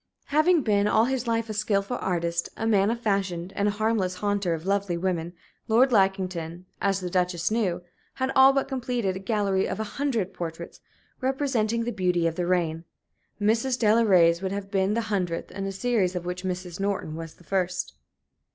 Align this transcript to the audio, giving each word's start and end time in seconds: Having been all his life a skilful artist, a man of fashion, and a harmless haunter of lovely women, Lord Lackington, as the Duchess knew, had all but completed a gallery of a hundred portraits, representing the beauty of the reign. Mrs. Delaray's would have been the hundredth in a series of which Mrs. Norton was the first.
Having 0.33 0.63
been 0.63 0.87
all 0.87 1.05
his 1.05 1.27
life 1.27 1.47
a 1.47 1.53
skilful 1.53 1.97
artist, 2.01 2.49
a 2.57 2.65
man 2.65 2.89
of 2.89 2.99
fashion, 2.99 3.51
and 3.55 3.67
a 3.67 3.71
harmless 3.79 4.15
haunter 4.15 4.55
of 4.55 4.65
lovely 4.65 4.97
women, 4.97 5.33
Lord 5.67 5.91
Lackington, 5.91 6.65
as 6.81 7.01
the 7.01 7.09
Duchess 7.11 7.51
knew, 7.51 7.83
had 8.15 8.31
all 8.35 8.51
but 8.51 8.67
completed 8.67 9.15
a 9.15 9.19
gallery 9.19 9.67
of 9.67 9.79
a 9.79 9.83
hundred 9.83 10.33
portraits, 10.33 10.79
representing 11.19 11.83
the 11.83 11.91
beauty 11.91 12.25
of 12.25 12.33
the 12.33 12.47
reign. 12.47 12.83
Mrs. 13.39 13.77
Delaray's 13.77 14.41
would 14.41 14.51
have 14.51 14.71
been 14.71 14.95
the 14.95 15.01
hundredth 15.01 15.51
in 15.51 15.67
a 15.67 15.71
series 15.71 16.15
of 16.15 16.25
which 16.25 16.43
Mrs. 16.43 16.79
Norton 16.79 17.15
was 17.15 17.35
the 17.35 17.43
first. 17.43 17.93